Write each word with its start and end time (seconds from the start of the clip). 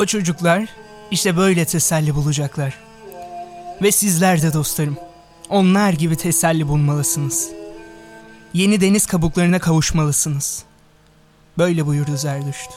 O 0.00 0.06
çocuklar 0.06 0.68
işte 1.10 1.36
böyle 1.36 1.64
teselli 1.64 2.14
bulacaklar. 2.14 2.78
Ve 3.82 3.92
sizler 3.92 4.42
de 4.42 4.52
dostlarım. 4.52 4.96
Onlar 5.48 5.92
gibi 5.92 6.16
teselli 6.16 6.68
bulmalısınız. 6.68 7.50
Yeni 8.54 8.80
deniz 8.80 9.06
kabuklarına 9.06 9.58
kavuşmalısınız. 9.58 10.64
Böyle 11.58 11.86
buyurdu 11.86 12.16
Zerdüşt. 12.16 12.70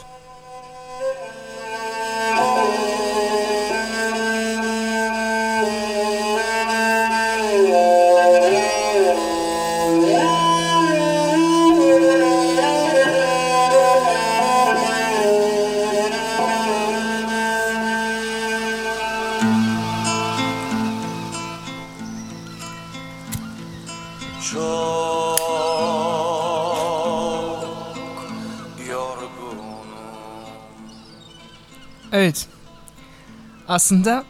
Aslında 33.68 34.24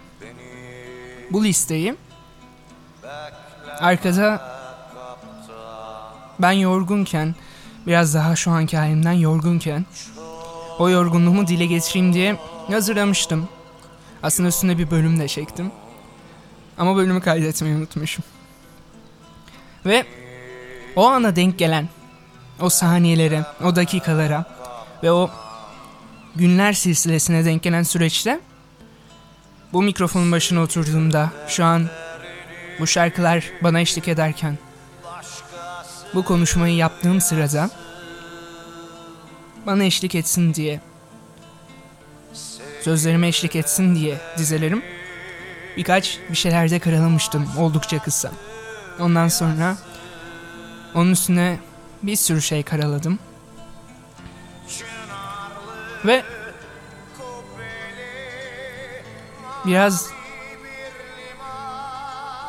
bu 1.31 1.45
listeyi 1.45 1.95
arkada 3.79 4.55
ben 6.39 6.53
yorgunken 6.53 7.35
biraz 7.87 8.15
daha 8.15 8.37
şu 8.37 8.51
anki 8.51 8.77
halimden 8.77 9.13
yorgunken 9.13 9.87
o 10.79 10.89
yorgunluğumu 10.89 11.47
dile 11.47 11.67
getireyim 11.67 12.15
diye 12.15 12.37
hazırlamıştım. 12.71 13.49
Aslında 14.23 14.49
üstüne 14.49 14.79
bir 14.79 14.91
bölüm 14.91 15.21
de 15.21 15.29
çektim. 15.29 15.73
Ama 16.79 16.97
bölümü 16.97 17.21
kaydetmeyi 17.21 17.77
unutmuşum. 17.77 18.25
Ve 19.87 20.05
o 20.97 21.07
ana 21.07 21.37
denk 21.37 21.59
gelen 21.59 21.89
o 22.61 22.69
saniyelere, 22.69 23.45
o 23.65 23.77
dakikalara 23.77 24.45
ve 25.03 25.13
o 25.13 25.31
günler 26.37 26.73
silsilesine 26.73 27.45
denk 27.45 27.63
gelen 27.63 27.83
süreçte 27.83 28.41
bu 29.75 29.83
mikrofonun 29.83 30.33
başına 30.33 30.61
oturduğumda 30.61 31.31
şu 31.49 31.65
an 31.65 31.89
bu 32.81 32.87
şarkılar 32.87 33.45
bana 33.63 33.81
eşlik 33.81 34.09
ederken 34.09 34.59
bu 36.15 36.25
konuşmayı 36.25 36.75
yaptığım 36.77 37.21
sırada 37.21 37.71
bana 39.67 39.85
eşlik 39.85 40.15
etsin 40.15 40.55
diye 40.55 40.81
sözlerime 42.83 43.29
eşlik 43.29 43.57
etsin 43.57 43.95
diye 43.95 44.21
dizelerim 44.39 44.83
birkaç 45.77 46.19
bir 46.31 46.37
şeylerde 46.37 46.79
karalamıştım 46.79 47.49
oldukça 47.59 47.99
kısa. 47.99 48.33
Ondan 49.01 49.29
sonra 49.29 49.77
onun 50.95 51.13
üstüne 51.13 51.59
bir 52.03 52.17
sürü 52.17 52.43
şey 52.43 52.63
karaladım. 52.63 53.19
Ve 56.05 56.23
biraz 59.67 60.11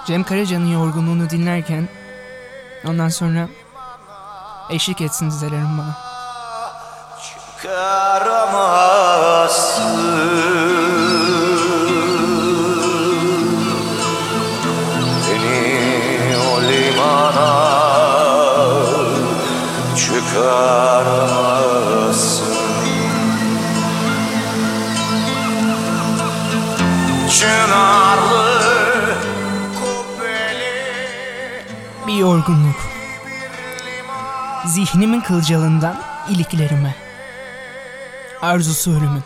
Cem 0.06 0.24
Karaca'nın 0.24 0.74
yorgunluğunu 0.74 1.30
dinlerken 1.30 1.90
ondan 2.88 3.10
sonra 3.10 3.48
eşlik 4.70 5.02
etsin 5.02 5.30
dizelerim 5.30 5.78
bana. 5.78 5.98
Beni 10.06 10.45
yorgunluk. 32.50 32.76
Zihnimin 34.66 35.22
kılcalından 35.22 35.96
iliklerime. 36.30 36.96
Arzusu 38.42 38.92
ölümün. 38.92 39.24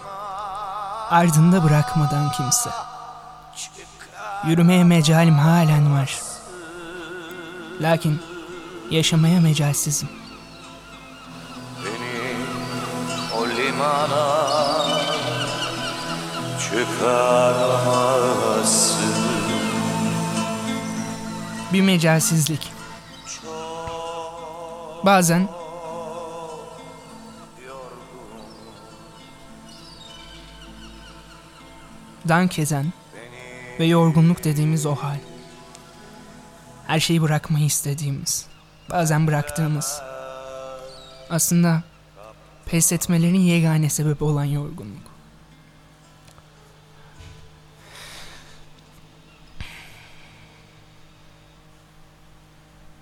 Ardında 1.10 1.64
bırakmadan 1.64 2.32
kimse. 2.32 2.70
Yürümeye 4.48 4.84
mecalim 4.84 5.36
halen 5.36 5.94
var. 5.94 6.20
Lakin 7.82 8.22
yaşamaya 8.92 9.42
mecalsizim. 9.42 10.10
Beni 11.86 12.36
o 13.38 13.48
limana 13.48 14.50
çıkaramazsın 16.60 19.14
Bir 21.74 21.82
mecalsizlik. 21.82 22.79
Bazen 25.06 25.48
dank 32.28 32.60
eden 32.60 32.94
ve 33.80 33.86
yorgunluk 33.86 34.44
dediğimiz 34.44 34.86
o 34.86 34.96
hal. 34.96 35.18
Her 36.88 37.00
şeyi 37.00 37.22
bırakmayı 37.22 37.66
istediğimiz, 37.66 38.48
bazen 38.90 39.28
bıraktığımız. 39.28 40.02
Aslında 41.30 41.84
pes 42.66 42.92
etmelerin 42.92 43.40
yegane 43.40 43.90
sebebi 43.90 44.24
olan 44.24 44.46
yorgunluk. 44.46 45.10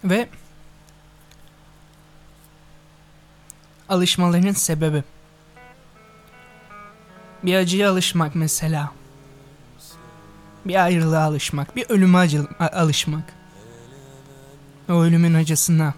Ve 0.04 0.30
alışmaların 3.90 4.52
sebebi. 4.52 5.04
Bir 7.44 7.56
acıya 7.56 7.92
alışmak 7.92 8.36
mesela. 8.36 8.92
Bir 10.66 10.84
ayrılığa 10.84 11.24
alışmak, 11.24 11.76
bir 11.76 11.90
ölüme 11.90 12.18
acı- 12.18 12.48
alışmak. 12.60 13.24
O 14.90 14.94
ölümün 14.94 15.34
acısına. 15.34 15.94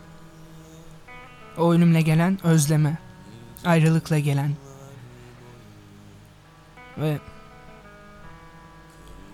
O 1.58 1.74
ölümle 1.74 2.02
gelen 2.02 2.40
özleme. 2.46 2.98
Ayrılıkla 3.66 4.20
gelen. 4.20 4.56
Ve 6.98 7.20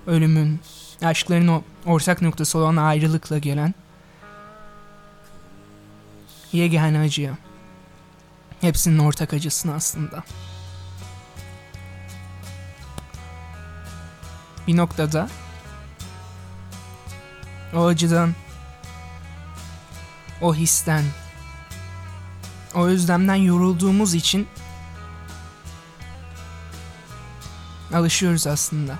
ölümün, 0.07 0.59
aşkların 1.03 1.47
o 1.47 1.63
ortak 1.85 2.21
noktası 2.21 2.57
olan 2.57 2.75
ayrılıkla 2.75 3.37
gelen 3.37 3.73
yegane 6.51 6.99
acıya. 6.99 7.37
Hepsinin 8.61 8.99
ortak 8.99 9.33
acısını 9.33 9.73
aslında. 9.73 10.23
Bir 14.67 14.77
noktada 14.77 15.29
o 17.73 17.85
acıdan, 17.85 18.33
o 20.41 20.55
histen, 20.55 21.03
o 22.75 22.85
özlemden 22.85 23.35
yorulduğumuz 23.35 24.13
için 24.13 24.47
alışıyoruz 27.93 28.47
aslında. 28.47 28.95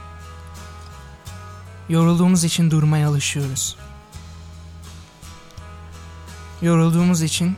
Yorulduğumuz 1.90 2.44
için 2.44 2.72
durmaya 2.72 3.10
alışıyoruz. 3.10 3.78
Yorulduğumuz 6.62 7.22
için 7.22 7.58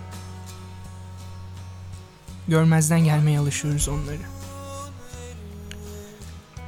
görmezden 2.47 2.99
gelmeye 2.99 3.39
alışıyoruz 3.39 3.89
onları. 3.89 4.19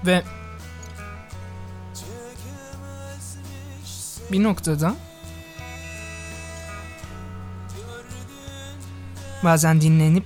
Ve 0.05 0.23
bir 4.31 4.43
noktada 4.43 4.95
bazen 9.43 9.81
dinlenip 9.81 10.25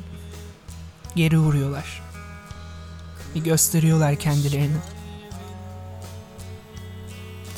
geri 1.15 1.39
vuruyorlar. 1.39 2.01
Bir 3.35 3.44
gösteriyorlar 3.44 4.15
kendilerini. 4.15 4.77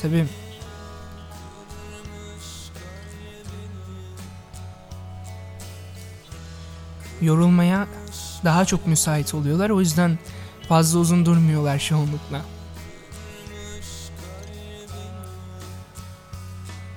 Tabii 0.02 0.26
yorulmaya 7.22 7.88
daha 8.44 8.64
çok 8.64 8.86
müsait 8.86 9.34
oluyorlar. 9.34 9.70
O 9.70 9.80
yüzden 9.80 10.18
fazla 10.68 10.98
uzun 10.98 11.26
durmuyorlar 11.26 11.78
çoğunlukla. 11.78 12.42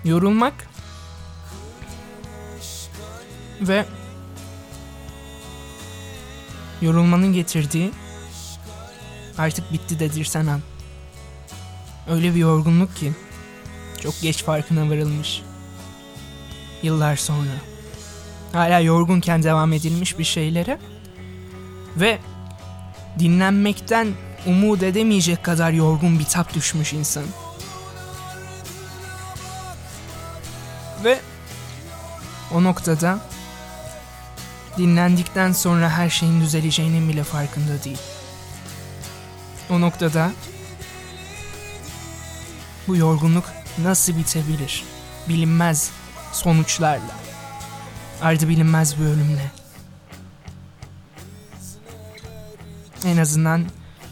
Yorulmak 0.05 0.53
ve 3.61 3.85
yorulmanın 6.81 7.33
getirdiği 7.33 7.91
artık 9.37 9.73
bitti 9.73 9.99
dedirsen 9.99 10.47
an. 10.47 10.61
Öyle 12.09 12.35
bir 12.35 12.39
yorgunluk 12.39 12.95
ki 12.95 13.13
çok 14.01 14.21
geç 14.21 14.43
farkına 14.43 14.89
varılmış. 14.89 15.41
Yıllar 16.83 17.15
sonra. 17.15 17.68
Hala 18.53 18.79
yorgunken 18.79 19.43
devam 19.43 19.73
edilmiş 19.73 20.19
bir 20.19 20.23
şeylere 20.23 20.79
ve 21.95 22.19
dinlenmekten 23.19 24.07
umut 24.45 24.83
edemeyecek 24.83 25.43
kadar 25.43 25.71
yorgun 25.71 26.19
bir 26.19 26.25
tap 26.25 26.53
düşmüş 26.53 26.93
insan. 26.93 27.23
Ve 31.03 31.19
o 32.53 32.63
noktada 32.63 33.19
dinlendikten 34.77 35.51
sonra 35.51 35.89
her 35.89 36.09
şeyin 36.09 36.41
düzeleceğinin 36.41 37.09
bile 37.09 37.23
farkında 37.23 37.83
değil. 37.83 38.01
O 39.69 39.81
noktada 39.81 40.31
bu 42.87 42.95
yorgunluk 42.95 43.45
nasıl 43.77 44.17
bitebilir? 44.17 44.83
Bilinmez 45.27 45.91
sonuçlarla. 46.31 47.15
Ardı 48.21 48.49
bilinmez 48.49 48.99
bir 48.99 49.05
ölümle. 49.05 49.51
En 53.05 53.17
azından 53.17 53.65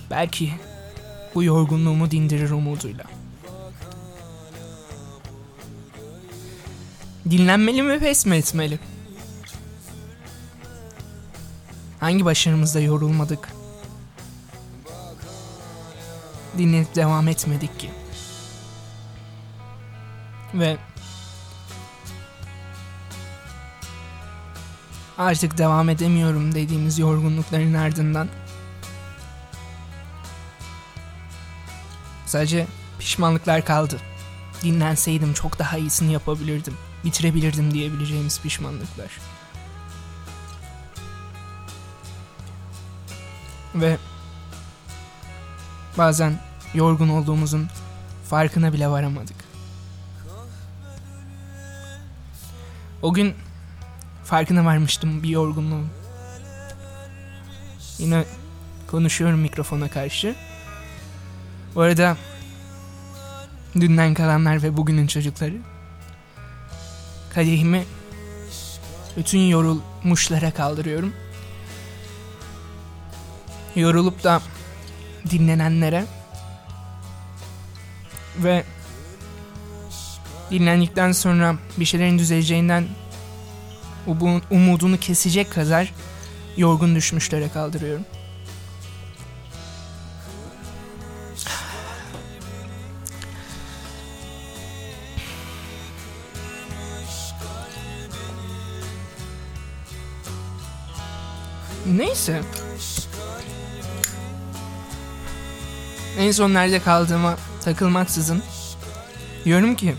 belki 0.10 0.54
bu 1.36 1.44
yorgunluğumu 1.44 2.12
dindirir 2.12 2.52
umuduyla. 2.52 3.04
Dinlenmeli 7.30 7.84
mi 7.84 8.00
pes 8.00 8.26
mi 8.26 8.36
etmeli? 8.36 8.80
Hangi 12.00 12.26
başarımızda 12.26 12.80
yorulmadık? 12.80 13.50
Dinlenip 16.58 16.96
devam 16.96 17.28
etmedik 17.28 17.80
ki. 17.80 17.90
Ve 20.54 20.78
artık 25.18 25.58
devam 25.58 25.90
edemiyorum 25.90 26.56
dediğimiz 26.56 27.00
yorgunlukların 27.00 27.74
ardından 27.74 28.28
sadece 32.26 32.68
pişmanlıklar 33.00 33.66
kaldı. 33.66 34.00
Dinlenseydim 34.64 35.34
çok 35.34 35.60
daha 35.60 35.78
iyisini 35.78 36.14
yapabilirdim, 36.14 36.74
bitirebilirdim 37.06 37.74
diyebileceğimiz 37.74 38.42
pişmanlıklar. 38.42 39.12
Ve 43.76 43.98
bazen 45.98 46.40
yorgun 46.74 47.10
olduğumuzun 47.10 47.68
farkına 48.30 48.74
bile 48.74 48.88
varamadık. 48.88 49.36
O 53.02 53.14
gün 53.14 53.36
farkına 54.28 54.66
varmıştım 54.66 55.24
bir 55.24 55.30
yorgunluğun. 55.30 55.88
Yine 57.98 58.24
konuşuyorum 58.88 59.40
mikrofona 59.40 59.90
karşı. 59.90 60.36
Bu 61.76 61.82
arada 61.82 62.18
dünden 63.76 64.14
kalanlar 64.14 64.64
ve 64.64 64.78
bugünün 64.78 65.08
çocukları 65.08 65.54
kadehimi 67.34 67.86
bütün 69.18 69.40
yorulmuşlara 69.40 70.52
kaldırıyorum. 70.52 71.14
Yorulup 73.76 74.24
da 74.24 74.42
dinlenenlere 75.30 76.06
ve 78.38 78.64
dinlendikten 80.52 81.12
sonra 81.12 81.56
bir 81.78 81.86
şeylerin 81.86 82.20
düzeleceğinden 82.20 82.88
umudunu 84.52 85.00
kesecek 85.00 85.52
kadar 85.52 85.94
yorgun 86.58 86.96
düşmüşlere 86.96 87.50
kaldırıyorum. 87.50 88.06
Neyse. 101.86 102.42
En 106.20 106.32
son 106.32 106.54
nerede 106.54 106.80
kaldığıma 106.80 107.38
takılmaksızın 107.64 108.44
diyorum 109.46 109.76
ki 109.76 109.96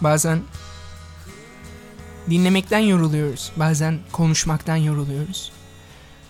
bazen 0.00 0.42
dinlemekten 2.30 2.78
yoruluyoruz. 2.78 3.52
Bazen 3.56 3.98
konuşmaktan 4.12 4.76
yoruluyoruz. 4.76 5.52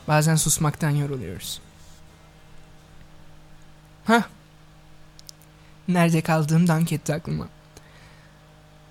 Bazen 0.09 0.37
susmaktan 0.37 0.91
yoruluyoruz. 0.91 1.61
Ha? 4.05 4.25
Nerede 5.89 6.21
kaldığım 6.21 6.69
dank 6.69 6.93
etti 6.93 7.15
aklıma. 7.15 7.49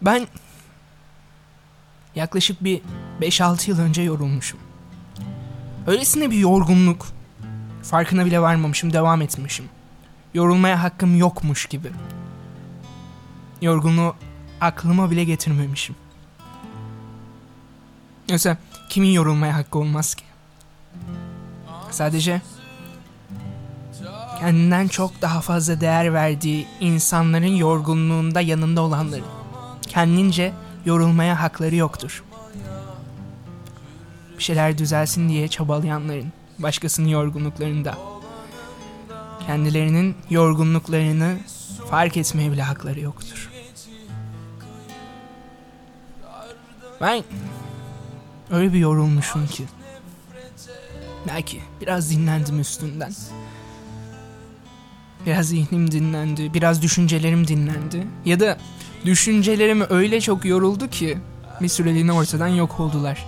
Ben 0.02 0.28
yaklaşık 2.16 2.64
bir 2.64 2.82
5-6 3.22 3.70
yıl 3.70 3.80
önce 3.80 4.02
yorulmuşum. 4.02 4.60
Öylesine 5.88 6.32
bir 6.32 6.38
yorgunluk. 6.38 7.08
Farkına 7.84 8.26
bile 8.26 8.42
varmamışım, 8.42 8.94
devam 8.94 9.22
etmişim. 9.22 9.66
Yorulmaya 10.34 10.84
hakkım 10.84 11.18
yokmuş 11.18 11.66
gibi. 11.66 11.92
Yorgunluğu 13.62 14.16
aklıma 14.62 15.12
bile 15.12 15.24
getirmemişim. 15.24 15.96
Yoksa 18.30 18.58
kimin 18.90 19.10
yorulmaya 19.10 19.56
hakkı 19.56 19.80
olmaz 19.80 20.16
ki? 20.16 20.24
Sadece 21.92 22.42
kendinden 24.40 24.88
çok 24.88 25.22
daha 25.22 25.42
fazla 25.42 25.82
değer 25.82 26.14
verdiği 26.14 26.68
insanların 26.80 27.56
yorgunluğunda 27.56 28.42
yanında 28.42 28.82
olanların 28.82 29.26
kendince 29.82 30.54
yorulmaya 30.86 31.42
hakları 31.42 31.76
yoktur. 31.76 32.24
Bir 34.38 34.44
şeyler 34.44 34.78
düzelsin 34.78 35.30
diye 35.30 35.48
çabalayanların 35.48 36.32
başkasının 36.60 37.08
yorgunluklarında 37.08 37.98
kendilerinin 39.48 40.16
yorgunluklarını 40.30 41.38
fark 41.90 42.18
etmeye 42.18 42.52
bile 42.52 42.62
hakları 42.62 43.00
yoktur. 43.00 43.50
Ben 47.02 47.24
öyle 48.52 48.74
bir 48.74 48.80
yorulmuşum 48.80 49.48
ki. 49.48 49.66
Belki 51.28 51.62
biraz 51.82 52.12
dinlendim 52.12 52.60
üstünden. 52.60 53.12
Biraz 55.26 55.48
zihnim 55.48 55.92
dinlendi, 55.92 56.54
biraz 56.54 56.82
düşüncelerim 56.82 57.48
dinlendi. 57.48 58.08
Ya 58.26 58.40
da 58.40 58.58
düşüncelerim 59.06 59.84
öyle 59.90 60.22
çok 60.22 60.46
yoruldu 60.46 60.90
ki 60.90 61.18
bir 61.62 61.68
süreliğine 61.68 62.12
ortadan 62.12 62.48
yok 62.48 62.80
oldular. 62.80 63.26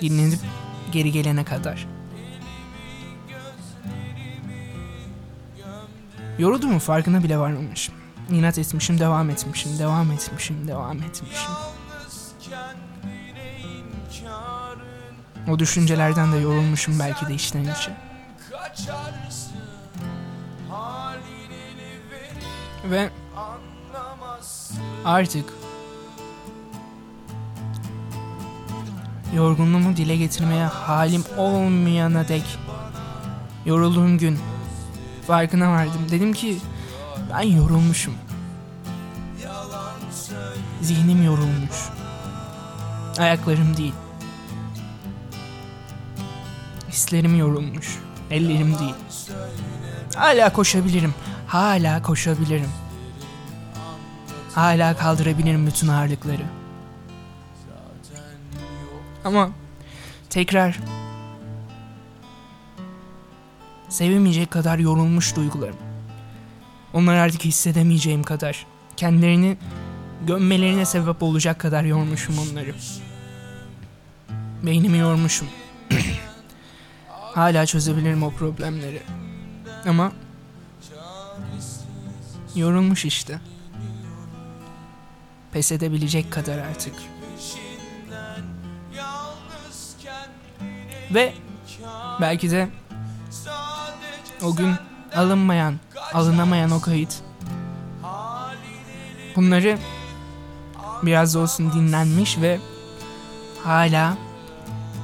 Dinlenip 0.00 0.40
geri 0.92 1.12
gelene 1.12 1.44
kadar. 1.44 1.86
Yorulduğumun 6.38 6.78
farkına 6.78 7.22
bile 7.22 7.38
varmamışım. 7.38 7.94
İnat 8.30 8.58
etmişim, 8.58 8.98
devam 8.98 9.30
etmişim, 9.30 9.78
devam 9.78 10.12
etmişim, 10.12 10.68
devam 10.68 10.96
etmişim. 10.96 11.52
O 15.50 15.58
düşüncelerden 15.58 16.32
de 16.32 16.36
yorulmuşum 16.36 16.98
belki 16.98 17.26
de 17.26 17.34
içten 17.34 17.62
içe. 17.62 17.96
Ve 22.84 23.10
artık 25.04 25.52
yorgunluğumu 29.34 29.96
dile 29.96 30.16
getirmeye 30.16 30.64
halim 30.64 31.24
olmayana 31.36 32.28
dek 32.28 32.58
yorulduğum 33.66 34.18
gün 34.18 34.38
farkına 35.26 35.70
vardım. 35.72 36.06
Dedim 36.10 36.32
ki 36.32 36.58
ben 37.32 37.42
yorulmuşum. 37.42 38.14
Zihnim 40.82 41.24
yorulmuş. 41.24 41.88
Ayaklarım 43.18 43.76
değil. 43.76 43.94
Hislerim 46.92 47.38
yorulmuş. 47.38 47.98
Ellerim 48.30 48.78
değil. 48.78 48.94
Hala 50.16 50.52
koşabilirim. 50.52 51.14
Hala 51.46 52.02
koşabilirim. 52.02 52.68
Hala 54.54 54.96
kaldırabilirim 54.96 55.66
bütün 55.66 55.88
ağırlıkları. 55.88 56.42
Ama 59.24 59.50
tekrar 60.30 60.78
sevemeyecek 63.88 64.50
kadar 64.50 64.78
yorulmuş 64.78 65.36
duygularım. 65.36 65.76
Onları 66.92 67.20
artık 67.20 67.44
hissedemeyeceğim 67.44 68.22
kadar. 68.22 68.66
Kendilerini 68.96 69.56
gömmelerine 70.26 70.84
sebep 70.84 71.22
olacak 71.22 71.58
kadar 71.58 71.84
yormuşum 71.84 72.38
onları. 72.38 72.74
Beynimi 74.62 74.98
yormuşum. 74.98 75.48
Hala 77.34 77.66
çözebilirim 77.66 78.22
o 78.22 78.30
problemleri. 78.30 79.02
Ama 79.86 80.12
yorulmuş 82.54 83.04
işte. 83.04 83.40
Pes 85.52 85.72
edebilecek 85.72 86.32
kadar 86.32 86.58
artık. 86.58 86.94
Ve 91.14 91.34
belki 92.20 92.50
de 92.50 92.68
o 94.42 94.56
gün 94.56 94.74
alınmayan, 95.16 95.74
alınamayan 96.12 96.70
o 96.70 96.80
kayıt. 96.80 97.22
Bunları 99.36 99.78
biraz 101.02 101.34
da 101.34 101.38
olsun 101.38 101.72
dinlenmiş 101.72 102.38
ve 102.38 102.60
hala 103.64 104.16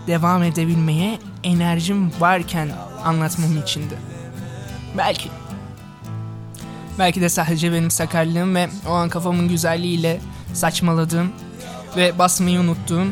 devam 0.07 0.43
edebilmeye 0.43 1.19
enerjim 1.45 2.21
varken 2.21 2.71
anlatmam 3.05 3.59
içindi. 3.63 3.95
Belki. 4.99 5.31
Belki 6.99 7.21
de 7.21 7.29
sadece 7.29 7.73
benim 7.73 7.91
sakarlığım 7.91 8.55
ve 8.55 8.69
o 8.89 8.93
an 8.93 9.09
kafamın 9.09 9.49
güzelliğiyle 9.49 10.21
saçmaladığım 10.53 11.33
ve 11.97 12.19
basmayı 12.19 12.61
unuttuğum 12.61 13.07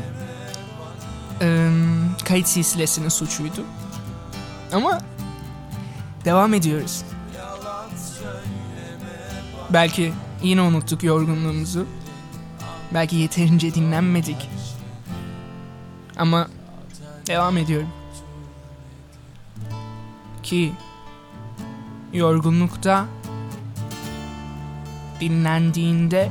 ıı, 1.43 1.71
kayıt 2.25 2.49
silsilesinin 2.49 3.09
suçuydu. 3.09 3.65
Ama 4.73 5.01
devam 6.25 6.55
ediyoruz. 6.55 7.03
Belki 9.71 10.13
yine 10.43 10.61
unuttuk 10.61 11.03
yorgunluğumuzu. 11.03 11.87
Belki 12.95 13.17
yeterince 13.17 13.75
dinlenmedik. 13.75 14.51
Ama 16.17 16.49
devam 17.27 17.57
ediyorum. 17.57 17.89
Ki 20.47 20.73
yorgunlukta 22.13 23.07
dinlendiğinde 25.21 26.31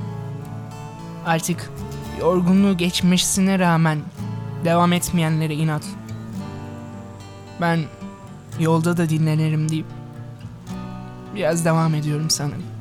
artık 1.25 1.71
yorgunluğu 2.19 2.77
geçmişsine 2.77 3.59
rağmen 3.59 3.99
devam 4.65 4.93
etmeyenlere 4.93 5.53
inat. 5.53 5.83
Ben 7.61 7.79
yolda 8.59 8.97
da 8.97 9.09
dinlenirim 9.09 9.69
deyip 9.69 9.87
biraz 11.35 11.65
devam 11.65 11.95
ediyorum 11.95 12.29
sanırım. 12.29 12.74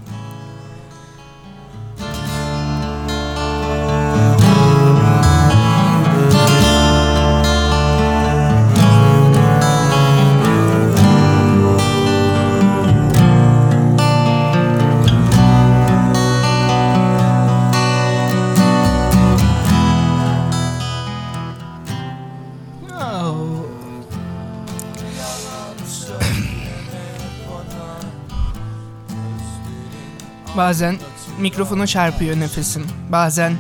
Bazen 30.57 30.97
mikrofona 31.39 31.87
çarpıyor 31.87 32.41
nefesim. 32.41 32.87
Bazen 33.13 33.57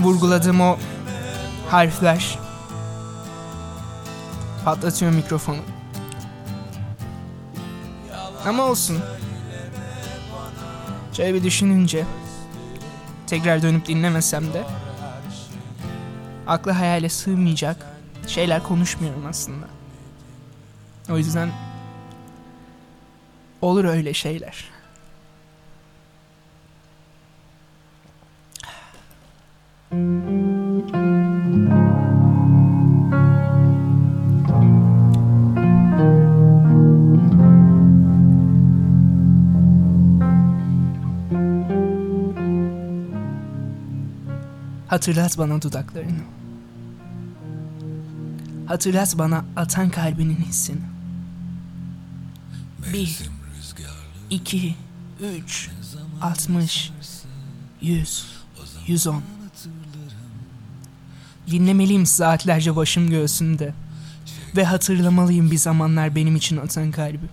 vurguladığım 0.00 0.60
o 0.60 0.78
harfler 1.68 2.38
patlatıyor 4.64 5.12
mikrofonu. 5.12 5.60
Ama 8.46 8.64
olsun. 8.64 8.98
Şöyle 11.12 11.34
bir 11.34 11.44
düşününce 11.44 12.04
tekrar 13.26 13.62
dönüp 13.62 13.86
dinlemesem 13.86 14.52
de 14.52 14.64
akla 16.46 16.78
hayale 16.78 17.08
sığmayacak 17.08 17.76
şeyler 18.26 18.62
konuşmuyorum 18.62 19.26
aslında. 19.26 19.66
O 21.10 21.18
yüzden 21.18 21.50
olur 23.62 23.84
öyle 23.84 24.14
şeyler. 24.14 24.77
Hatırlat 29.90 30.08
bana 45.38 45.62
dudaklarını. 45.62 46.08
Hatırlat 48.66 49.18
bana 49.18 49.44
atan 49.56 49.90
kalbinin 49.90 50.36
hissini. 50.36 50.80
Bir, 52.92 53.20
iki, 54.30 54.74
üç, 55.20 55.70
altmış, 56.20 56.92
yüz, 57.80 58.26
yüz 58.86 59.06
on. 59.06 59.37
Dinlemeliyim 61.50 62.06
saatlerce 62.06 62.76
başım 62.76 63.10
göğsümde. 63.10 63.74
Ve 64.56 64.64
hatırlamalıyım 64.64 65.50
bir 65.50 65.58
zamanlar 65.58 66.14
benim 66.14 66.36
için 66.36 66.56
atan 66.56 66.90
kalbi. 66.90 67.26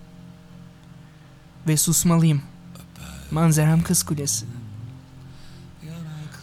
Ve 1.68 1.76
susmalıyım. 1.76 2.42
Manzaram 3.30 3.82
kız 3.82 4.02
kulesi. 4.02 4.46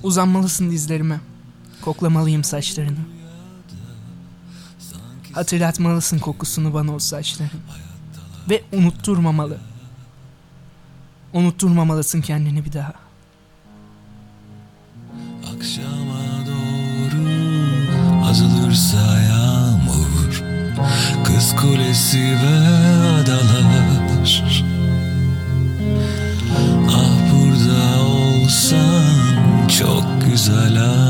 Uzanmalısın 0.04 0.72
dizlerime. 0.72 1.20
Koklamalıyım 1.82 2.44
saçlarını. 2.44 2.98
Hatırlatmalısın 5.34 6.20
kokusunu 6.20 6.74
bana 6.74 6.96
o 6.96 7.00
saçların. 7.00 7.62
Ve 8.50 8.64
unutturmamalı. 8.72 9.58
Unutturmamalısın 11.34 12.22
kendini 12.22 12.66
bir 12.66 12.74
daha. 12.74 12.94
Akşama 15.56 16.13
azalırsa 18.34 19.20
yağmur 19.22 20.44
Kız 21.24 21.56
kulesi 21.56 22.20
ve 22.20 22.58
adalar. 23.22 24.64
Ah 26.90 27.10
burada 27.32 28.02
olsan 28.04 29.68
çok 29.80 30.06
güzel 30.26 30.78
hala 30.78 31.03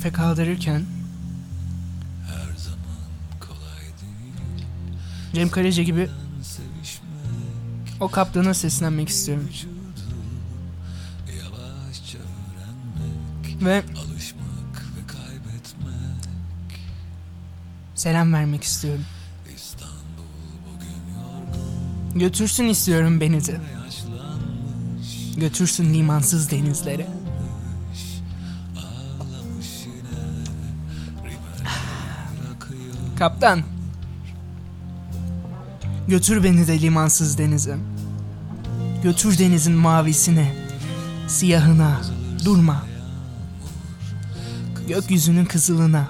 şerefe 0.00 0.16
kaldırırken 0.16 0.84
her 2.26 2.56
zaman 2.56 3.00
kolay 3.40 3.80
değil 3.80 4.66
Cem 5.34 5.48
Karaca 5.48 5.82
gibi 5.82 6.08
o 8.00 8.08
kaptana 8.08 8.54
seslenmek 8.54 9.08
istiyorum. 9.08 9.48
Ve 13.60 13.82
Alışmak 13.96 14.84
ve 14.96 15.06
kaybetmek 15.06 16.80
selam 17.94 18.32
vermek 18.32 18.62
istiyorum. 18.64 19.04
Götürsün 22.14 22.64
istiyorum 22.64 23.20
beni 23.20 23.46
de. 23.46 23.60
Götürsün 25.36 25.94
limansız 25.94 26.50
denizlere. 26.50 27.19
Kaptan. 33.20 33.62
Götür 36.08 36.44
beni 36.44 36.66
de 36.66 36.80
limansız 36.80 37.38
denize. 37.38 37.78
Götür 39.02 39.38
denizin 39.38 39.72
mavisine, 39.72 40.54
siyahına, 41.28 42.00
durma. 42.44 42.86
Gökyüzünün 44.88 45.44
kızılına, 45.44 46.08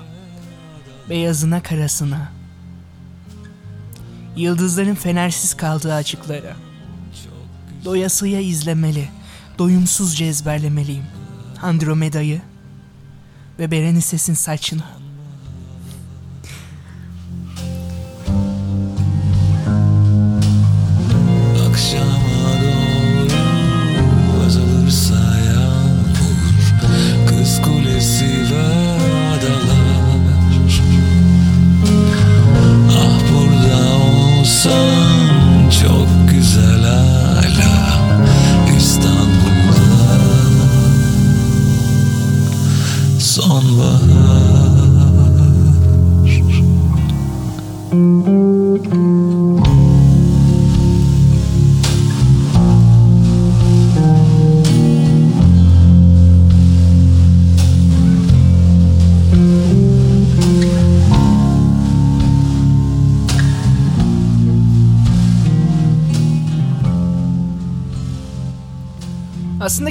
beyazına 1.08 1.62
karasına. 1.62 2.32
Yıldızların 4.36 4.94
fenersiz 4.94 5.54
kaldığı 5.54 5.94
açıklara. 5.94 6.56
Doyasıya 7.84 8.40
izlemeli, 8.40 9.08
doyumsuzca 9.58 10.26
ezberlemeliyim. 10.26 11.04
Andromeda'yı 11.62 12.42
ve 13.58 13.70
Berenises'in 13.70 14.34
saçını. 14.34 14.99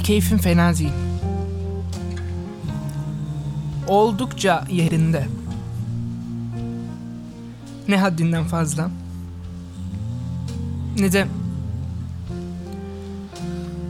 Keyfim 0.09 0.37
fena 0.37 0.77
değil. 0.77 0.91
Oldukça 3.87 4.65
yerinde. 4.71 5.27
Ne 7.87 7.97
haddinden 7.97 8.43
fazla. 8.43 8.91
Ne 10.99 11.11
de 11.11 11.27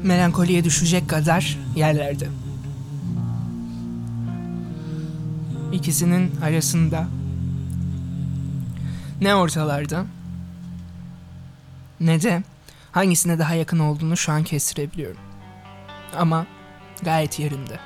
melankoliye 0.04 0.63
düşecek 0.63 1.10
kadar 1.10 1.58
yerlerde. 1.76 2.28
İkisinin 5.74 6.32
arasında 6.41 7.08
ne 9.22 9.36
ortalarda 9.36 10.06
ne 12.00 12.22
de 12.22 12.43
hangisine 12.91 13.39
daha 13.39 13.54
yakın 13.54 13.80
olduğunu 13.80 14.17
şu 14.17 14.32
an 14.32 14.43
kestirebiliyorum. 14.43 15.29
Ama 16.17 16.45
gayet 17.02 17.39
yerinde. 17.39 17.80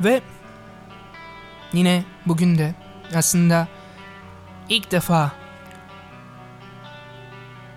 Ve 0.00 0.22
yine 1.72 2.04
bugün 2.26 2.58
de 2.58 2.74
aslında 3.14 3.68
ilk 4.68 4.90
defa 4.90 5.32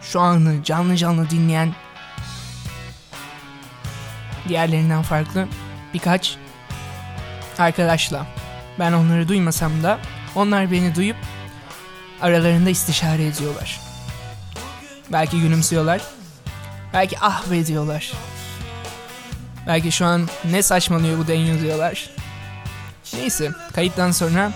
şu 0.01 0.21
anı 0.21 0.63
canlı 0.63 0.95
canlı 0.95 1.29
dinleyen 1.29 1.73
diğerlerinden 4.47 5.01
farklı 5.01 5.47
birkaç 5.93 6.37
arkadaşla 7.57 8.25
ben 8.79 8.93
onları 8.93 9.27
duymasam 9.27 9.83
da 9.83 9.99
onlar 10.35 10.71
beni 10.71 10.95
duyup 10.95 11.17
aralarında 12.21 12.69
istişare 12.69 13.25
ediyorlar. 13.25 13.79
Belki 15.11 15.41
gülümsüyorlar. 15.41 16.01
Belki 16.93 17.19
ah 17.21 17.51
be 17.51 17.67
diyorlar. 17.67 18.11
Belki 19.67 19.91
şu 19.91 20.05
an 20.05 20.29
ne 20.51 20.63
saçmalıyor 20.63 21.19
bu 21.19 21.27
Daniel 21.27 21.61
diyorlar. 21.61 22.09
Neyse 23.13 23.51
kayıttan 23.73 24.11
sonra 24.11 24.51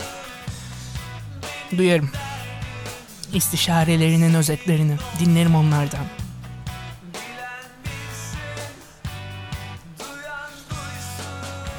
duyarım. 1.78 2.12
İstişarelerinin 3.34 4.34
özetlerini 4.34 4.98
dinlerim 5.20 5.56
onlardan. 5.56 6.06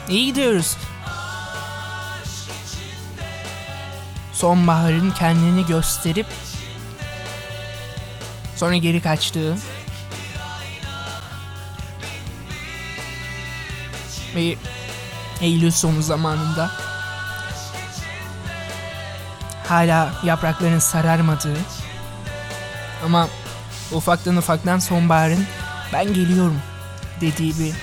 İyi 0.08 0.26
gidiyoruz. 0.26 0.76
Sonbaharın 4.32 5.10
kendini 5.10 5.66
gösterip 5.66 6.26
sonra 8.56 8.76
geri 8.76 9.00
kaçtığı 9.00 9.56
ve 14.34 14.56
Eylül 15.40 15.70
sonu 15.70 16.02
zamanında. 16.02 16.70
Hala 19.68 20.12
yaprakların 20.24 20.78
sararmadığı 20.78 21.58
ama 23.04 23.28
ufaktan 23.92 24.36
ufaktan 24.36 24.78
sonbaharın 24.78 25.46
ben 25.92 26.14
geliyorum 26.14 26.60
dediği 27.20 27.54
bir 27.58 27.74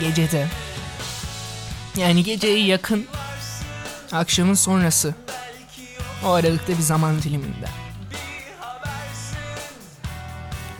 gecede. 0.00 0.48
Yani 1.96 2.24
geceye 2.24 2.64
yakın 2.64 3.06
akşamın 4.12 4.54
sonrası. 4.54 5.14
O 6.24 6.30
aralıkta 6.30 6.72
bir 6.72 6.82
zaman 6.82 7.22
diliminde. 7.22 7.68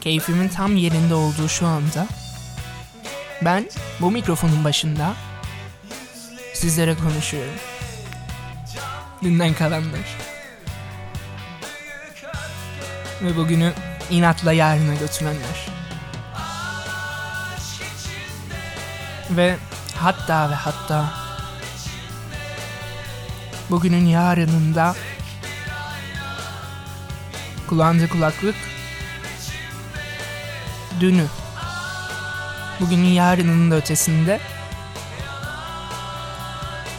Keyfimin 0.00 0.48
tam 0.48 0.76
yerinde 0.76 1.14
olduğu 1.14 1.48
şu 1.48 1.66
anda 1.66 2.07
ben 3.42 3.68
bu 4.01 4.11
mikrofonun 4.11 4.64
başında 4.64 5.14
sizlere 6.55 6.94
konuşuyorum. 6.94 7.55
Dünden 9.23 9.55
kalanlar. 9.55 10.16
Ve 13.23 13.37
bugünü 13.37 13.73
inatla 14.11 14.53
yarına 14.53 14.94
götürenler. 14.94 15.68
Ve 19.31 19.57
hatta 19.97 20.51
ve 20.51 20.55
hatta 20.55 21.11
bugünün 23.70 24.07
yarınında 24.07 24.94
kullandığı 27.66 28.09
kulaklık 28.09 28.55
dünü 31.01 31.27
bugünün 32.85 33.09
yarının 33.09 33.70
da 33.70 33.75
ötesinde 33.75 34.40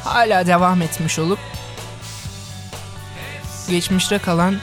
hala 0.04 0.48
devam 0.48 0.82
etmiş 0.82 1.19
olup 1.19 1.39
geçmişte 3.69 4.17
kalan 4.17 4.60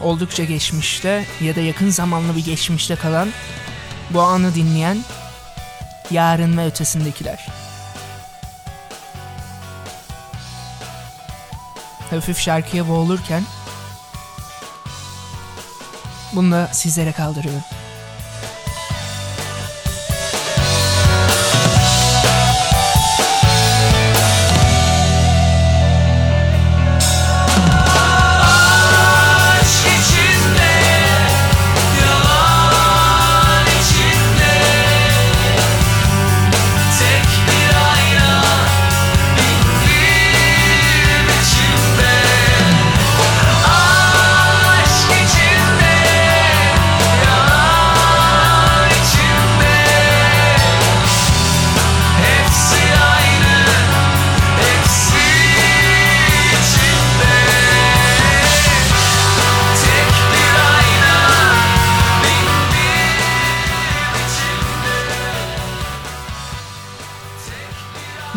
oldukça 0.00 0.44
geçmişte 0.44 1.24
ya 1.40 1.56
da 1.56 1.60
yakın 1.60 1.90
zamanlı 1.90 2.36
bir 2.36 2.44
geçmişte 2.44 2.96
kalan 2.96 3.28
bu 4.10 4.20
anı 4.20 4.54
dinleyen 4.54 4.98
yarın 6.10 6.58
ve 6.58 6.66
ötesindekiler. 6.66 7.46
Hafif 12.10 12.38
şarkıya 12.38 12.88
boğulurken 12.88 13.42
bunu 16.32 16.52
da 16.52 16.68
sizlere 16.72 17.12
kaldırıyorum. 17.12 17.69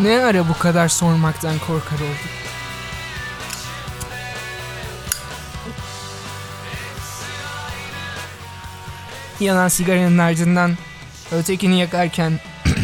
Ne 0.04 0.24
ara 0.24 0.48
bu 0.48 0.58
kadar 0.58 0.88
sormaktan 0.88 1.58
korkar 1.58 1.96
olduk? 1.96 2.30
Yanan 9.40 9.68
sigaranın 9.68 10.18
ardından 10.18 10.76
ötekini 11.32 11.80
yakarken 11.80 12.40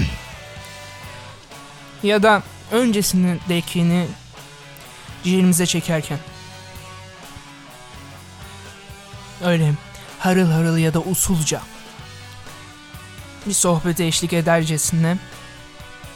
ya 2.02 2.22
da 2.22 2.42
öncesindekini 2.72 4.06
ciğerimize 5.24 5.66
çekerken 5.66 6.18
öyle 9.44 9.72
harıl 10.18 10.50
harıl 10.50 10.76
ya 10.76 10.94
da 10.94 11.00
usulca 11.00 11.60
bir 13.46 13.52
sohbete 13.52 14.04
eşlik 14.04 14.32
edercesine 14.32 15.18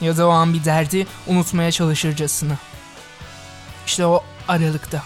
ya 0.05 0.17
da 0.17 0.29
o 0.29 0.31
an 0.31 0.55
bir 0.55 0.65
derdi 0.65 1.07
unutmaya 1.27 1.73
çalışırcasına. 1.73 2.59
İşte 3.87 4.07
o 4.07 4.21
aralıkta. 4.49 5.03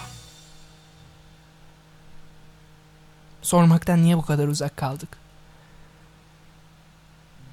Sormaktan 3.41 4.03
niye 4.03 4.17
bu 4.17 4.21
kadar 4.21 4.47
uzak 4.47 4.77
kaldık? 4.77 5.09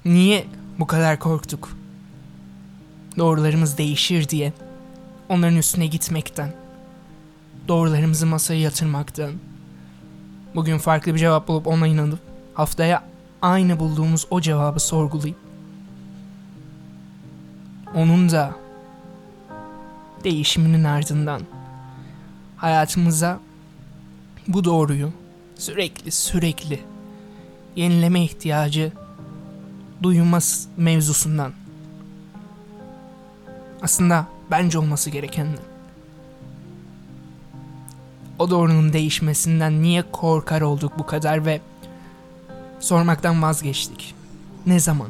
Niye 0.05 0.47
bu 0.79 0.87
kadar 0.87 1.19
korktuk? 1.19 1.69
Doğrularımız 3.17 3.77
değişir 3.77 4.29
diye. 4.29 4.53
Onların 5.29 5.57
üstüne 5.57 5.87
gitmekten. 5.87 6.53
Doğrularımızı 7.67 8.25
masaya 8.25 8.59
yatırmaktan. 8.59 9.31
Bugün 10.55 10.77
farklı 10.77 11.13
bir 11.13 11.19
cevap 11.19 11.47
bulup 11.47 11.67
ona 11.67 11.87
inanıp 11.87 12.19
haftaya 12.53 13.03
aynı 13.41 13.79
bulduğumuz 13.79 14.27
o 14.29 14.41
cevabı 14.41 14.79
sorgulayıp 14.79 15.46
onun 17.95 18.29
da 18.29 18.55
değişiminin 20.23 20.83
ardından 20.83 21.41
hayatımıza 22.57 23.39
bu 24.47 24.63
doğruyu 24.63 25.11
sürekli 25.55 26.11
sürekli 26.11 26.83
yenileme 27.75 28.23
ihtiyacı 28.23 28.91
duyulmaz 30.03 30.67
mevzusundan 30.77 31.53
aslında 33.81 34.27
bence 34.51 34.79
olması 34.79 35.09
gerekenden 35.09 35.77
o 38.39 38.49
doğrunun 38.49 38.93
değişmesinden 38.93 39.81
niye 39.81 40.03
korkar 40.11 40.61
olduk 40.61 40.93
bu 40.99 41.05
kadar 41.05 41.45
ve 41.45 41.61
sormaktan 42.79 43.41
vazgeçtik. 43.41 44.15
Ne 44.65 44.79
zaman? 44.79 45.09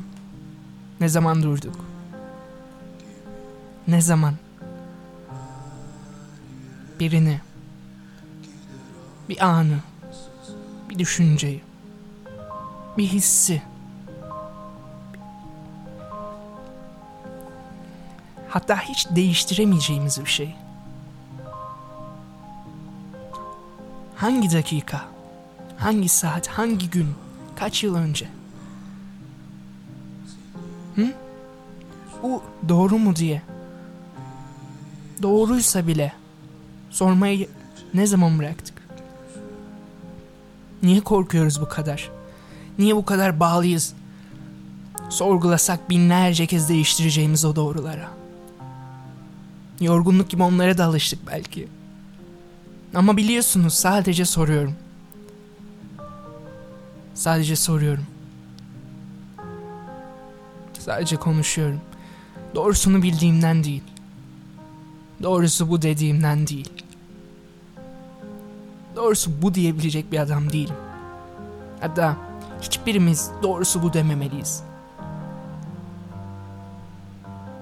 Ne 1.00 1.10
zaman 1.10 1.44
durduk? 1.44 1.76
Ne 3.88 4.02
zaman? 4.02 4.34
Birini, 7.00 7.42
bir 9.30 9.46
anı, 9.46 9.80
bir 10.90 11.00
düşünceyi, 11.00 11.62
bir 12.98 13.08
hissi, 13.08 13.62
hatta 18.50 18.80
hiç 18.80 19.08
değiştiremeyeceğimiz 19.10 20.20
bir 20.20 20.30
şey. 20.30 20.56
Hangi 24.16 24.52
dakika, 24.54 25.06
hangi 25.78 26.10
saat, 26.10 26.48
hangi 26.48 26.90
gün, 26.90 27.16
kaç 27.56 27.84
yıl 27.84 27.96
önce? 27.96 28.28
Hı? 30.96 31.14
Bu 32.24 32.44
doğru 32.70 32.98
mu 32.98 33.16
diye. 33.16 33.42
Doğruysa 35.22 35.88
bile 35.88 36.14
sormayı 36.90 37.48
ne 37.94 38.08
zaman 38.08 38.40
bıraktık? 38.40 38.78
Niye 40.84 41.02
korkuyoruz 41.02 41.62
bu 41.62 41.70
kadar? 41.70 42.10
Niye 42.80 42.96
bu 42.96 43.06
kadar 43.06 43.40
bağlıyız? 43.40 43.94
Sorgulasak 45.10 45.90
binlerce 45.90 46.46
kez 46.46 46.70
değiştireceğimiz 46.70 47.46
o 47.46 47.56
doğrulara. 47.56 48.10
Yorgunluk 49.80 50.30
gibi 50.30 50.44
onlara 50.44 50.78
da 50.78 50.86
alıştık 50.86 51.20
belki. 51.28 51.68
Ama 52.96 53.18
biliyorsunuz 53.18 53.74
sadece 53.74 54.26
soruyorum. 54.26 54.76
Sadece 57.14 57.56
soruyorum. 57.56 58.06
Sadece 60.80 61.16
konuşuyorum. 61.16 61.82
Doğrusunu 62.56 63.02
bildiğimden 63.04 63.64
değil. 63.64 63.84
Doğrusu 65.24 65.70
bu 65.70 65.82
dediğimden 65.82 66.48
değil. 66.48 66.72
Doğrusu 68.96 69.42
bu 69.42 69.54
diyebilecek 69.54 70.12
bir 70.12 70.20
adam 70.20 70.52
değilim. 70.52 70.76
Hatta 71.80 72.18
hiçbirimiz 72.62 73.32
doğrusu 73.44 73.82
bu 73.84 73.94
dememeliyiz. 73.94 74.64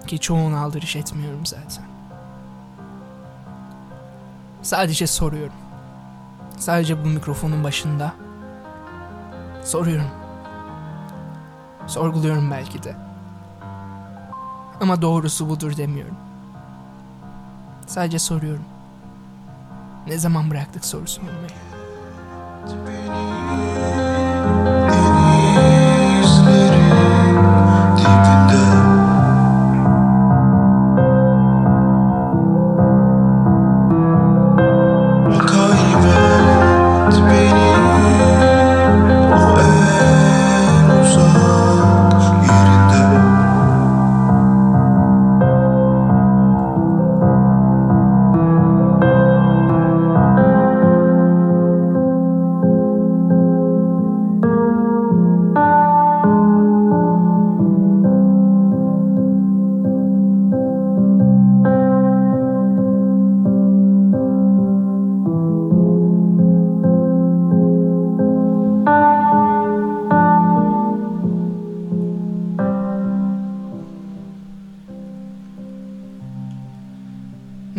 Ki 0.08 0.20
çoğuna 0.20 0.60
aldırış 0.60 0.96
etmiyorum 0.96 1.46
zaten. 1.46 1.86
Sadece 4.62 5.08
soruyorum. 5.08 5.54
Sadece 6.58 7.04
bu 7.06 7.08
mikrofonun 7.08 7.64
başında 7.64 8.14
soruyorum. 9.64 10.10
Sorguluyorum 11.88 12.52
belki 12.52 12.84
de. 12.84 12.96
Ama 14.82 15.02
doğrusu 15.02 15.50
budur 15.50 15.78
demiyorum. 15.78 16.25
Sadece 17.96 18.20
soruyorum. 18.20 18.66
Ne 20.08 20.18
zaman 20.18 20.52
bıraktık 20.52 20.86
soru 20.86 21.08
sormayı? 21.08 21.36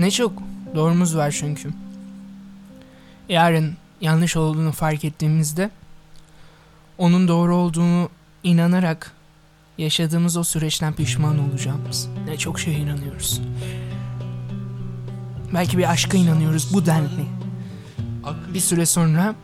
Ne 0.06 0.10
çok 0.10 0.32
doğrumuz 0.74 1.16
var 1.16 1.30
çünkü. 1.30 1.70
Yarın 3.28 3.74
yanlış 4.00 4.36
olduğunu 4.36 4.72
fark 4.72 5.04
ettiğimizde 5.04 5.70
onun 6.98 7.28
doğru 7.28 7.56
olduğunu 7.56 8.08
inanarak 8.42 9.12
yaşadığımız 9.78 10.36
o 10.36 10.44
süreçten 10.44 10.92
pişman 10.92 11.38
olacağımız 11.38 12.08
ne 12.28 12.38
çok 12.38 12.60
şeye 12.60 12.78
inanıyoruz. 12.78 13.40
Belki 15.54 15.78
bir 15.78 15.90
aşka 15.90 16.18
inanıyoruz 16.18 16.74
bu 16.74 16.86
denli. 16.86 17.26
Bir 18.54 18.60
süre 18.60 18.86
sonra 18.86 19.34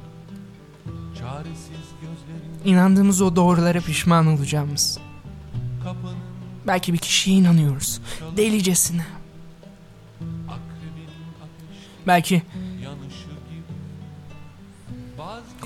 inandığımız 2.65 3.21
o 3.21 3.37
doğrulara 3.37 3.81
pişman 3.81 4.27
olacağımız. 4.27 4.99
Belki 6.67 6.93
bir 6.93 6.99
kişiye 6.99 7.37
inanıyoruz. 7.37 8.01
Delicesine. 8.37 9.22
Belki 12.07 12.43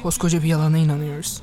koskoca 0.03 0.43
bir 0.43 0.49
yalana 0.49 0.79
inanıyoruz. 0.79 1.43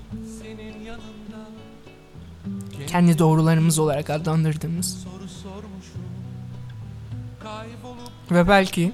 Kendi 2.87 3.19
doğrularımız 3.19 3.79
olarak 3.79 4.09
adlandırdığımız. 4.09 5.07
Ve 8.31 8.47
belki 8.47 8.93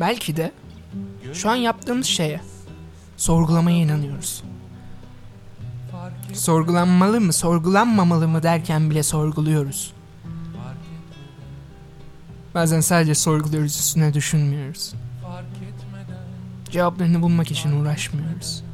belki 0.00 0.36
de 0.36 0.52
şu 1.32 1.50
an 1.50 1.54
yaptığımız 1.54 2.06
şeye 2.06 2.40
sorgulamaya 3.16 3.78
inanıyoruz. 3.78 4.42
Sorgulanmalı 6.34 7.20
mı, 7.20 7.32
sorgulanmamalı 7.32 8.28
mı 8.28 8.42
derken 8.42 8.90
bile 8.90 9.02
sorguluyoruz. 9.02 9.92
Bazen 12.58 12.80
sadece 12.80 13.14
sorguluyoruz 13.14 13.78
üstüne 13.78 14.14
düşünmüyoruz. 14.14 14.94
Cevaplarını 16.70 17.22
bulmak 17.22 17.50
için 17.50 17.72
uğraşmıyoruz. 17.72 18.64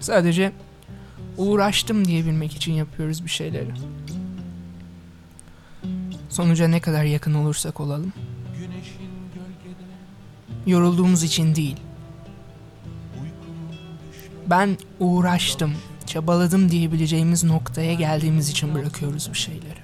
Sadece 0.00 0.52
uğraştım 1.36 2.04
diyebilmek 2.04 2.56
için 2.56 2.72
yapıyoruz 2.72 3.24
bir 3.24 3.30
şeyleri. 3.30 3.70
Sonuca 6.28 6.68
ne 6.68 6.80
kadar 6.80 7.04
yakın 7.04 7.34
olursak 7.34 7.80
olalım. 7.80 8.12
Yorulduğumuz 10.66 11.22
için 11.22 11.54
değil. 11.54 11.76
Ben 14.46 14.78
uğraştım, 15.00 15.72
çabaladım 16.06 16.70
diyebileceğimiz 16.70 17.44
noktaya 17.44 17.94
geldiğimiz 17.94 18.48
için 18.48 18.74
bırakıyoruz 18.74 19.28
bir 19.32 19.38
şeyleri. 19.38 19.83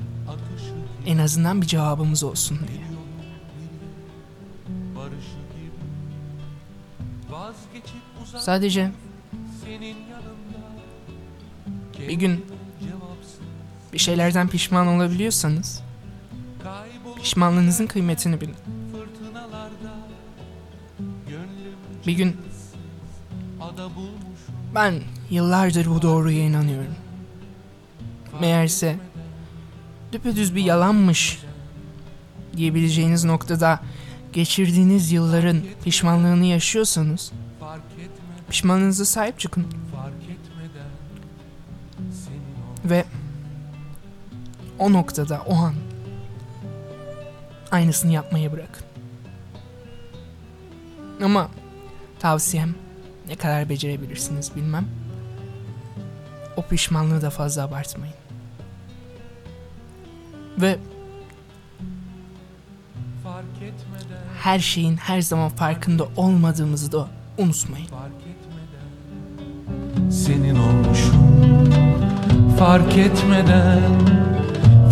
En 1.06 1.18
azından 1.18 1.62
bir 1.62 1.66
cevabımız 1.66 2.24
olsun 2.24 2.58
diye. 2.68 2.90
Sadece 8.38 8.90
bir 12.08 12.12
gün 12.12 12.46
bir 13.92 13.98
şeylerden 13.98 14.48
pişman 14.48 14.86
olabiliyorsanız 14.86 15.82
pişmanlığınızın 17.22 17.86
kıymetini 17.86 18.40
bilin. 18.40 18.56
Bir 22.06 22.12
gün 22.12 22.36
ben 24.74 24.94
yıllardır 25.30 25.86
bu 25.86 26.02
doğruya 26.02 26.42
inanıyorum. 26.42 26.94
Meğerse 28.40 28.96
düpedüz 30.12 30.54
bir 30.54 30.62
yalanmış 30.62 31.42
diyebileceğiniz 32.56 33.24
noktada 33.24 33.80
geçirdiğiniz 34.32 35.12
yılların 35.12 35.62
pişmanlığını 35.84 36.44
yaşıyorsanız 36.44 37.32
pişmanlığınıza 38.50 39.04
sahip 39.04 39.38
çıkın. 39.38 39.66
Ve 42.84 43.04
o 44.78 44.92
noktada 44.92 45.42
o 45.46 45.54
an 45.54 45.74
aynısını 47.70 48.12
yapmayı 48.12 48.52
bırakın. 48.52 48.84
Ama 51.22 51.50
tavsiyem 52.18 52.74
ne 53.28 53.36
kadar 53.36 53.68
becerebilirsiniz 53.68 54.56
bilmem. 54.56 54.88
O 56.56 56.62
pişmanlığı 56.62 57.22
da 57.22 57.30
fazla 57.30 57.62
abartmayın. 57.62 58.19
Ve 60.62 60.78
her 64.42 64.58
şeyin 64.58 64.96
her 64.96 65.20
zaman 65.20 65.48
farkında 65.48 66.04
olmadığımızı 66.16 66.92
da 66.92 67.08
unutmayın. 67.38 67.88
senin 70.10 70.56
olmuşum. 70.56 71.30
Fark 72.58 72.96
etmeden, 72.96 73.80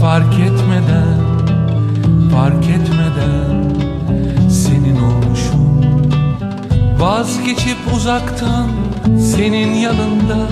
fark 0.00 0.34
etmeden, 0.34 1.18
fark 2.32 2.64
etmeden 2.64 3.78
senin 4.50 5.02
olmuşum. 5.02 5.82
Vazgeçip 7.00 7.78
uzaktan 7.94 8.70
senin 9.18 9.74
yanında 9.74 10.48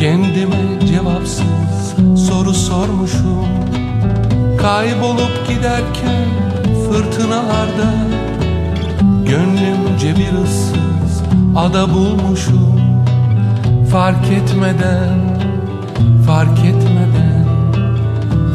Kendime 0.00 0.86
cevapsız 0.86 1.94
soru 2.26 2.54
sormuşum 2.54 3.46
Kaybolup 4.66 5.48
giderken 5.48 6.28
fırtınalarda 6.86 7.94
Gönlümce 9.24 10.16
bir 10.16 10.44
ıssız 10.44 11.22
ada 11.56 11.94
bulmuşum 11.94 12.80
Fark 13.90 14.32
etmeden, 14.32 15.18
fark 16.26 16.58
etmeden, 16.58 17.46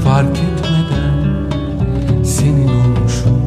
fark 0.03 0.37
etmeden 0.37 1.43
senin 2.23 2.67
olmuşum. 2.67 3.41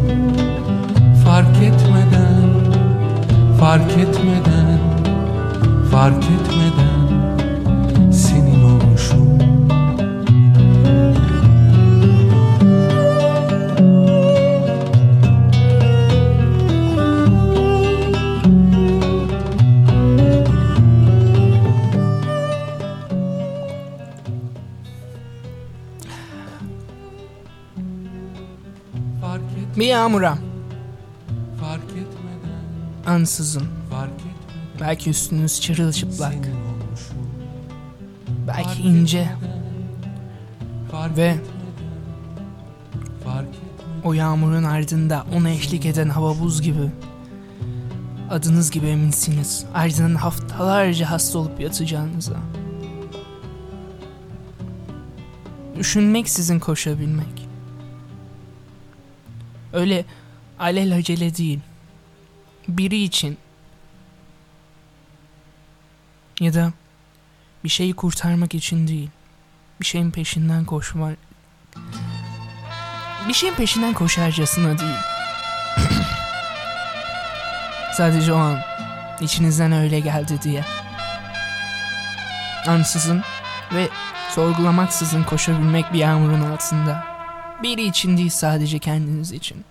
Fark 1.24 1.56
etmeden, 1.56 2.50
fark 3.60 3.90
etmeden, 3.98 4.78
fark 5.90 6.24
etmeden 6.24 6.93
Bir 29.76 29.86
yağmura. 29.86 30.38
Fark 31.60 31.82
etmeden, 31.82 33.12
ansızın. 33.12 33.66
Fark 33.90 34.10
etmeden. 34.10 34.80
Belki 34.80 35.10
üstünüz 35.10 35.60
çırılçıplak. 35.60 36.34
Belki 38.48 38.82
ince. 38.82 39.28
Fark 40.90 41.16
ve 41.16 41.22
etmeden, 41.26 41.44
fark 43.24 43.48
etmeden. 43.48 44.02
o 44.04 44.12
yağmurun 44.12 44.64
ardında 44.64 45.26
ona 45.34 45.50
eşlik 45.50 45.86
eden 45.86 46.08
hava 46.08 46.40
buz 46.40 46.62
gibi. 46.62 46.90
Adınız 48.30 48.70
gibi 48.70 48.86
eminsiniz. 48.86 49.64
Ardından 49.74 50.14
haftalarca 50.14 51.10
hasta 51.10 51.38
olup 51.38 51.60
yatacağınıza. 51.60 52.36
Düşünmek 55.78 56.28
sizin 56.28 56.58
koşabilmek 56.58 57.43
öyle 59.74 60.04
alelacele 60.58 61.36
değil 61.36 61.60
biri 62.68 63.02
için 63.02 63.38
ya 66.40 66.54
da 66.54 66.72
bir 67.64 67.68
şeyi 67.68 67.94
kurtarmak 67.94 68.54
için 68.54 68.88
değil 68.88 69.10
bir 69.80 69.86
şeyin 69.86 70.10
peşinden 70.10 70.64
koşmak 70.64 71.18
bir 73.28 73.34
şeyin 73.34 73.54
peşinden 73.54 73.94
koşarcasına 73.94 74.78
değil. 74.78 74.98
Sadece 77.96 78.32
o 78.32 78.36
an 78.36 78.58
içinizden 79.20 79.72
öyle 79.72 80.00
geldi 80.00 80.42
diye. 80.42 80.64
Ansızın 82.66 83.22
ve 83.74 83.88
sorgulamaksızın 84.30 85.22
koşabilmek 85.22 85.92
bir 85.92 85.98
yağmurun 85.98 86.50
altında. 86.50 87.13
Biri 87.62 87.86
için 87.86 88.16
değil 88.16 88.30
sadece 88.30 88.78
kendiniz 88.78 89.32
için. 89.32 89.64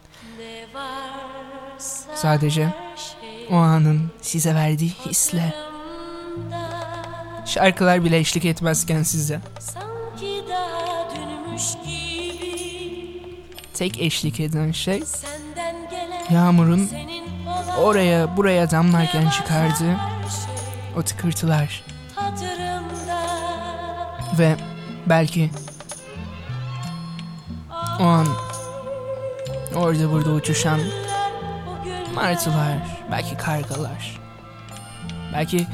Sadece 2.15 2.73
o 3.51 3.55
anın 3.55 4.11
size 4.21 4.55
verdiği 4.55 4.91
hisle. 5.05 5.53
Şarkılar 7.45 8.05
bile 8.05 8.17
eşlik 8.17 8.45
etmezken 8.45 9.03
size. 9.03 9.41
Tek 13.73 14.01
eşlik 14.01 14.39
eden 14.39 14.71
şey 14.71 15.03
yağmurun 16.29 16.89
oraya 17.77 18.37
buraya 18.37 18.71
damlarken 18.71 19.29
çıkardığı 19.29 19.97
o 20.97 21.01
tıkırtılar 21.01 21.83
ve 24.39 24.55
belki 25.05 25.51
o 28.03 28.05
an 28.05 28.27
orada 29.75 30.11
burada 30.11 30.29
uçuşan 30.29 30.79
martılar, 32.15 32.77
belki 33.11 33.37
kargalar, 33.37 34.19
belki 35.33 35.67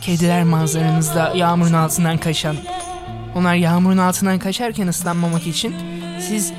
kediler 0.00 0.44
manzaranızda 0.44 1.32
yağmurun 1.34 1.72
altından 1.72 2.18
kaçan. 2.18 2.56
Onlar 3.34 3.54
yağmurun 3.54 3.98
altından 3.98 4.38
kaçarken 4.38 4.88
ıslanmamak 4.88 5.46
için 5.46 5.74
siz 6.20 6.52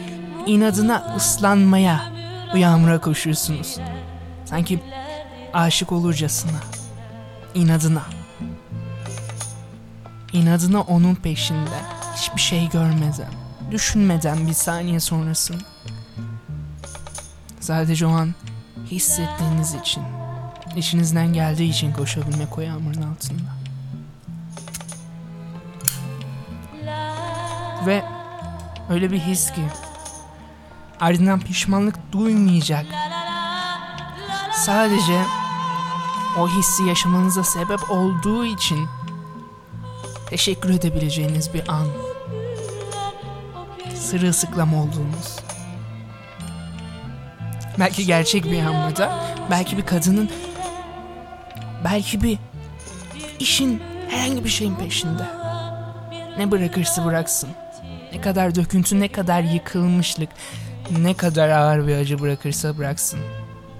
inadına 0.45 1.13
ıslanmaya 1.17 2.01
bu 2.53 2.57
yağmura 2.57 3.01
koşuyorsunuz. 3.01 3.77
Sanki 4.45 4.79
aşık 5.53 5.91
olurcasına. 5.91 6.59
İnadına. 7.53 8.03
İnadına 10.33 10.81
onun 10.81 11.15
peşinde. 11.15 11.79
Hiçbir 12.15 12.41
şey 12.41 12.69
görmeden, 12.69 13.46
düşünmeden 13.71 14.47
bir 14.47 14.53
saniye 14.53 14.99
sonrasını. 14.99 15.57
Sadece 17.59 18.05
o 18.05 18.09
an 18.09 18.33
hissettiğiniz 18.85 19.73
için, 19.73 20.03
içinizden 20.75 21.33
geldiği 21.33 21.69
için 21.69 21.93
koşabilmek 21.93 22.57
o 22.57 22.61
yağmurun 22.61 23.01
altında. 23.01 23.57
Ve 27.85 28.03
öyle 28.89 29.11
bir 29.11 29.19
his 29.19 29.51
ki 29.51 29.61
Ardından 30.99 31.39
pişmanlık 31.39 32.11
duymayacak. 32.11 32.85
Sadece 34.53 35.21
o 36.39 36.47
hissi 36.47 36.83
yaşamanıza 36.83 37.43
sebep 37.43 37.91
olduğu 37.91 38.45
için 38.45 38.87
teşekkür 40.29 40.69
edebileceğiniz 40.69 41.53
bir 41.53 41.69
an. 41.69 42.06
Sırılsıklam 44.07 44.73
olduğunuz. 44.73 45.35
Belki 47.79 48.05
gerçek 48.05 48.45
bir 48.45 48.59
anlamda, 48.59 49.25
belki 49.51 49.77
bir 49.77 49.85
kadının, 49.85 50.29
belki 51.83 52.23
bir 52.23 52.37
işin 53.39 53.81
herhangi 54.09 54.43
bir 54.43 54.49
şeyin 54.49 54.75
peşinde. 54.75 55.23
Ne 56.37 56.51
bırakırsa 56.51 57.05
bıraksın. 57.05 57.49
Ne 58.13 58.21
kadar 58.21 58.55
döküntü, 58.55 58.99
ne 58.99 59.07
kadar 59.07 59.41
yıkılmışlık, 59.41 60.29
ne 60.99 61.13
kadar 61.13 61.49
ağır 61.49 61.87
bir 61.87 61.95
acı 61.95 62.19
bırakırsa 62.19 62.77
bıraksın. 62.77 63.19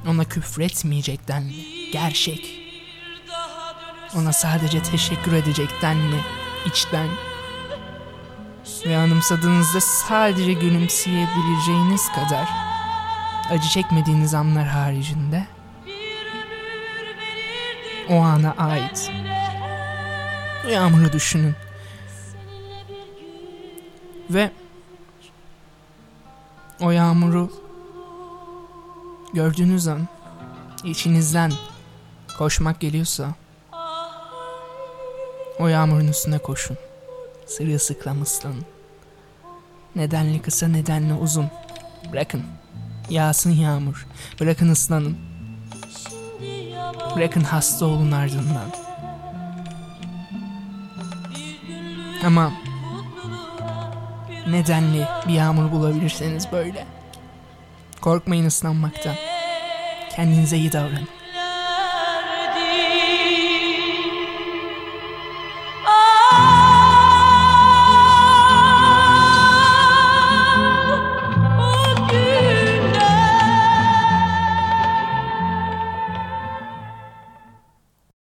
Ona 0.07 0.23
küfretmeyecek 0.23 1.27
denli. 1.27 1.91
Gerçek. 1.91 2.59
Ona 4.15 4.33
sadece 4.33 4.83
teşekkür 4.83 5.33
edecek 5.33 5.69
denli. 5.81 6.19
içten. 6.65 7.07
Ve 8.85 8.97
anımsadığınızda 8.97 9.81
sadece 9.81 10.53
gülümseyebileceğiniz 10.53 12.09
kadar 12.11 12.49
acı 13.49 13.69
çekmediğiniz 13.69 14.33
anlar 14.33 14.67
haricinde 14.67 15.47
o 18.09 18.15
ana 18.15 18.55
ait. 18.57 19.11
Yağmuru 20.71 21.13
düşünün. 21.13 21.55
Ve 24.29 24.51
o 26.81 26.91
yağmuru 26.91 27.51
gördüğünüz 29.33 29.87
an 29.87 30.07
içinizden 30.83 31.51
koşmak 32.37 32.79
geliyorsa 32.79 33.35
o 35.59 35.67
yağmurun 35.67 36.07
üstüne 36.07 36.37
koşun. 36.37 36.77
Sırılsıklam 37.47 38.21
ıslanın. 38.21 38.65
Nedenli 39.95 40.41
kısa 40.41 40.67
nedenli 40.67 41.13
uzun. 41.13 41.49
Bırakın. 42.11 42.43
Yağsın 43.09 43.51
yağmur. 43.51 44.07
Bırakın 44.39 44.69
ıslanın. 44.69 45.17
Bırakın 47.15 47.41
hasta 47.41 47.85
olun 47.85 48.11
ardından. 48.11 48.71
Ama 52.25 52.53
nedenli 54.47 55.05
bir 55.27 55.33
yağmur 55.33 55.71
bulabilirseniz 55.71 56.51
böyle. 56.51 56.85
Korkmayın 58.01 58.45
ıslanmaktan. 58.45 59.15
Kendinize 60.15 60.57
iyi 60.57 60.71
davranın. 60.71 61.16